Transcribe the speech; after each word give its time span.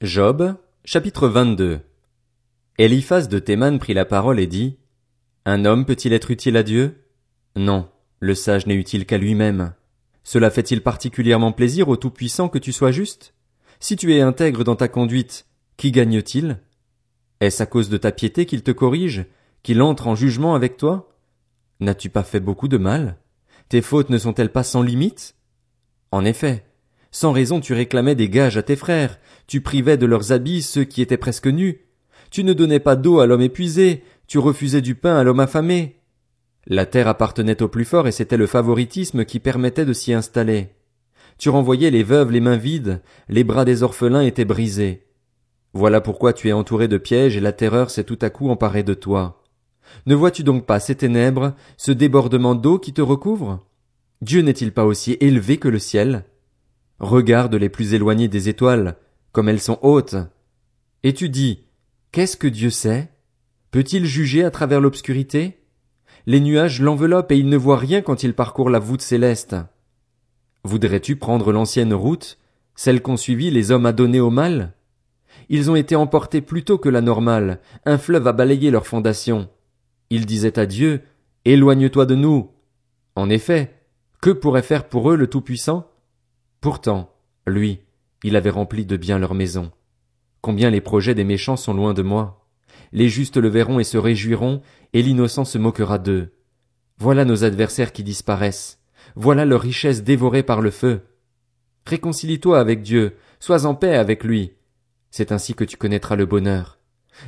Job, 0.00 0.54
chapitre 0.84 1.26
22 1.26 1.80
Eliphaz 2.78 3.26
de 3.26 3.40
Théman 3.40 3.80
prit 3.80 3.94
la 3.94 4.04
parole 4.04 4.38
et 4.38 4.46
dit, 4.46 4.78
Un 5.44 5.64
homme 5.64 5.84
peut-il 5.84 6.12
être 6.12 6.30
utile 6.30 6.56
à 6.56 6.62
Dieu? 6.62 7.04
Non, 7.56 7.88
le 8.20 8.36
sage 8.36 8.68
n'est 8.68 8.76
utile 8.76 9.06
qu'à 9.06 9.18
lui-même. 9.18 9.74
Cela 10.22 10.50
fait-il 10.50 10.84
particulièrement 10.84 11.50
plaisir 11.50 11.88
au 11.88 11.96
Tout-Puissant 11.96 12.48
que 12.48 12.60
tu 12.60 12.70
sois 12.70 12.92
juste? 12.92 13.34
Si 13.80 13.96
tu 13.96 14.14
es 14.14 14.20
intègre 14.20 14.62
dans 14.62 14.76
ta 14.76 14.86
conduite, 14.86 15.48
qui 15.76 15.90
gagne-t-il? 15.90 16.60
Est-ce 17.40 17.60
à 17.60 17.66
cause 17.66 17.88
de 17.88 17.96
ta 17.96 18.12
piété 18.12 18.46
qu'il 18.46 18.62
te 18.62 18.70
corrige, 18.70 19.26
qu'il 19.64 19.82
entre 19.82 20.06
en 20.06 20.14
jugement 20.14 20.54
avec 20.54 20.76
toi? 20.76 21.12
N'as-tu 21.80 22.08
pas 22.08 22.22
fait 22.22 22.38
beaucoup 22.38 22.68
de 22.68 22.78
mal? 22.78 23.16
Tes 23.68 23.82
fautes 23.82 24.10
ne 24.10 24.18
sont-elles 24.18 24.52
pas 24.52 24.62
sans 24.62 24.82
limite? 24.82 25.34
En 26.12 26.24
effet, 26.24 26.67
sans 27.10 27.32
raison 27.32 27.60
tu 27.60 27.72
réclamais 27.72 28.14
des 28.14 28.28
gages 28.28 28.56
à 28.56 28.62
tes 28.62 28.76
frères, 28.76 29.18
tu 29.46 29.60
privais 29.60 29.96
de 29.96 30.06
leurs 30.06 30.32
habits 30.32 30.62
ceux 30.62 30.84
qui 30.84 31.02
étaient 31.02 31.16
presque 31.16 31.46
nus. 31.46 31.86
Tu 32.30 32.44
ne 32.44 32.52
donnais 32.52 32.80
pas 32.80 32.96
d'eau 32.96 33.20
à 33.20 33.26
l'homme 33.26 33.42
épuisé, 33.42 34.02
tu 34.26 34.38
refusais 34.38 34.82
du 34.82 34.94
pain 34.94 35.16
à 35.16 35.24
l'homme 35.24 35.40
affamé. 35.40 35.96
La 36.66 36.84
terre 36.84 37.08
appartenait 37.08 37.62
au 37.62 37.68
plus 37.68 37.86
fort 37.86 38.06
et 38.06 38.12
c'était 38.12 38.36
le 38.36 38.46
favoritisme 38.46 39.24
qui 39.24 39.40
permettait 39.40 39.86
de 39.86 39.94
s'y 39.94 40.12
installer. 40.12 40.68
Tu 41.38 41.48
renvoyais 41.48 41.90
les 41.90 42.02
veuves 42.02 42.30
les 42.30 42.40
mains 42.40 42.56
vides, 42.56 43.00
les 43.28 43.44
bras 43.44 43.64
des 43.64 43.82
orphelins 43.82 44.20
étaient 44.20 44.44
brisés. 44.44 45.06
Voilà 45.72 46.00
pourquoi 46.00 46.32
tu 46.32 46.48
es 46.48 46.52
entouré 46.52 46.88
de 46.88 46.98
pièges 46.98 47.36
et 47.36 47.40
la 47.40 47.52
terreur 47.52 47.90
s'est 47.90 48.04
tout 48.04 48.18
à 48.20 48.28
coup 48.28 48.50
emparée 48.50 48.82
de 48.82 48.94
toi. 48.94 49.42
Ne 50.06 50.14
vois-tu 50.14 50.42
donc 50.42 50.66
pas 50.66 50.80
ces 50.80 50.96
ténèbres, 50.96 51.54
ce 51.76 51.92
débordement 51.92 52.54
d'eau 52.54 52.78
qui 52.78 52.92
te 52.92 53.00
recouvre? 53.00 53.64
Dieu 54.20 54.42
n'est-il 54.42 54.72
pas 54.72 54.84
aussi 54.84 55.16
élevé 55.20 55.56
que 55.58 55.68
le 55.68 55.78
ciel? 55.78 56.24
Regarde 56.98 57.54
les 57.54 57.68
plus 57.68 57.94
éloignées 57.94 58.28
des 58.28 58.48
étoiles, 58.48 58.96
comme 59.32 59.48
elles 59.48 59.60
sont 59.60 59.78
hautes. 59.82 60.16
Et 61.04 61.14
tu 61.14 61.28
dis, 61.28 61.64
qu'est-ce 62.10 62.36
que 62.36 62.48
Dieu 62.48 62.70
sait? 62.70 63.10
Peut-il 63.70 64.04
juger 64.04 64.44
à 64.44 64.50
travers 64.50 64.80
l'obscurité? 64.80 65.58
Les 66.26 66.40
nuages 66.40 66.80
l'enveloppent 66.80 67.32
et 67.32 67.38
il 67.38 67.48
ne 67.48 67.56
voit 67.56 67.78
rien 67.78 68.02
quand 68.02 68.22
il 68.22 68.34
parcourt 68.34 68.70
la 68.70 68.78
voûte 68.78 69.02
céleste. 69.02 69.56
Voudrais-tu 70.64 71.16
prendre 71.16 71.52
l'ancienne 71.52 71.94
route, 71.94 72.38
celle 72.74 73.00
qu'ont 73.00 73.16
suivie 73.16 73.50
les 73.50 73.70
hommes 73.70 73.86
adonnés 73.86 74.20
au 74.20 74.30
mal? 74.30 74.74
Ils 75.48 75.70
ont 75.70 75.76
été 75.76 75.96
emportés 75.96 76.40
plus 76.40 76.64
tôt 76.64 76.78
que 76.78 76.88
la 76.88 77.00
normale, 77.00 77.60
un 77.86 77.96
fleuve 77.96 78.26
a 78.26 78.32
balayé 78.32 78.70
leurs 78.70 78.86
fondations. 78.86 79.48
Ils 80.10 80.26
disaient 80.26 80.58
à 80.58 80.66
Dieu, 80.66 81.02
Éloigne-toi 81.44 82.06
de 82.06 82.14
nous. 82.14 82.50
En 83.14 83.30
effet, 83.30 83.74
que 84.20 84.30
pourrait 84.30 84.62
faire 84.62 84.88
pour 84.88 85.10
eux 85.10 85.16
le 85.16 85.28
Tout-Puissant? 85.28 85.87
Pourtant, 86.60 87.14
lui, 87.46 87.80
il 88.24 88.36
avait 88.36 88.50
rempli 88.50 88.84
de 88.84 88.96
bien 88.96 89.18
leur 89.18 89.34
maison. 89.34 89.70
Combien 90.40 90.70
les 90.70 90.80
projets 90.80 91.14
des 91.14 91.24
méchants 91.24 91.56
sont 91.56 91.74
loin 91.74 91.94
de 91.94 92.02
moi. 92.02 92.46
Les 92.92 93.08
justes 93.08 93.36
le 93.36 93.48
verront 93.48 93.78
et 93.78 93.84
se 93.84 93.98
réjouiront, 93.98 94.62
et 94.92 95.02
l'innocent 95.02 95.44
se 95.44 95.58
moquera 95.58 95.98
d'eux. 95.98 96.32
Voilà 96.98 97.24
nos 97.24 97.44
adversaires 97.44 97.92
qui 97.92 98.02
disparaissent. 98.02 98.78
Voilà 99.14 99.44
leur 99.44 99.60
richesse 99.60 100.02
dévorée 100.02 100.42
par 100.42 100.60
le 100.60 100.70
feu. 100.70 101.02
Réconcilie-toi 101.86 102.58
avec 102.58 102.82
Dieu, 102.82 103.16
sois 103.40 103.66
en 103.66 103.74
paix 103.74 103.94
avec 103.94 104.24
lui. 104.24 104.52
C'est 105.10 105.32
ainsi 105.32 105.54
que 105.54 105.64
tu 105.64 105.76
connaîtras 105.76 106.16
le 106.16 106.26
bonheur. 106.26 106.78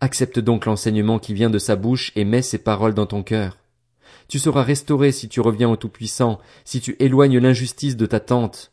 Accepte 0.00 0.38
donc 0.38 0.66
l'enseignement 0.66 1.18
qui 1.18 1.34
vient 1.34 1.50
de 1.50 1.58
sa 1.58 1.76
bouche 1.76 2.12
et 2.16 2.24
mets 2.24 2.42
ses 2.42 2.58
paroles 2.58 2.94
dans 2.94 3.06
ton 3.06 3.22
cœur. 3.22 3.58
Tu 4.28 4.38
seras 4.38 4.62
restauré 4.62 5.12
si 5.12 5.28
tu 5.28 5.40
reviens 5.40 5.68
au 5.68 5.76
Tout-Puissant, 5.76 6.38
si 6.64 6.80
tu 6.80 6.96
éloignes 6.98 7.38
l'injustice 7.38 7.96
de 7.96 8.06
ta 8.06 8.20
tente. 8.20 8.72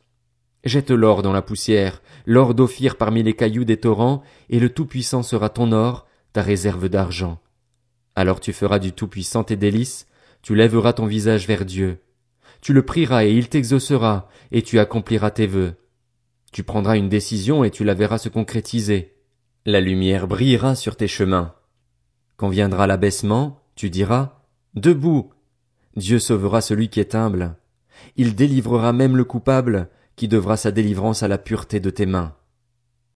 Jette 0.65 0.91
l'or 0.91 1.21
dans 1.21 1.31
la 1.31 1.41
poussière, 1.41 2.01
l'or 2.25 2.53
d'Ophir 2.53 2.97
parmi 2.97 3.23
les 3.23 3.35
cailloux 3.35 3.63
des 3.63 3.77
torrents, 3.77 4.23
et 4.49 4.59
le 4.59 4.69
Tout-Puissant 4.69 5.23
sera 5.23 5.49
ton 5.49 5.71
or, 5.71 6.05
ta 6.33 6.41
réserve 6.41 6.89
d'argent. 6.89 7.39
Alors 8.15 8.39
tu 8.39 8.51
feras 8.51 8.79
du 8.79 8.91
Tout-Puissant 8.91 9.45
tes 9.45 9.55
délices, 9.55 10.07
tu 10.41 10.55
lèveras 10.55 10.93
ton 10.93 11.05
visage 11.05 11.47
vers 11.47 11.65
Dieu. 11.65 11.99
Tu 12.61 12.73
le 12.73 12.83
prieras 12.83 13.25
et 13.25 13.31
il 13.31 13.47
t'exaucera, 13.47 14.27
et 14.51 14.61
tu 14.61 14.79
accompliras 14.79 15.31
tes 15.31 15.47
vœux. 15.47 15.75
Tu 16.51 16.63
prendras 16.63 16.97
une 16.97 17.09
décision 17.09 17.63
et 17.63 17.71
tu 17.71 17.83
la 17.83 17.93
verras 17.93 18.17
se 18.17 18.29
concrétiser. 18.29 19.15
La 19.65 19.79
lumière 19.79 20.27
brillera 20.27 20.75
sur 20.75 20.95
tes 20.95 21.07
chemins. 21.07 21.53
Quand 22.37 22.49
viendra 22.49 22.87
l'abaissement, 22.87 23.61
tu 23.75 23.89
diras, 23.89 24.43
Debout. 24.73 25.31
Dieu 25.95 26.19
sauvera 26.19 26.61
celui 26.61 26.89
qui 26.89 26.99
est 26.99 27.15
humble. 27.15 27.55
Il 28.15 28.35
délivrera 28.35 28.93
même 28.93 29.17
le 29.17 29.23
coupable, 29.23 29.89
qui 30.19 30.27
devra 30.27 30.57
sa 30.57 30.71
délivrance 30.71 31.23
à 31.23 31.29
la 31.29 31.37
pureté 31.37 31.79
de 31.79 31.89
tes 31.89 32.05
mains. 32.05 32.33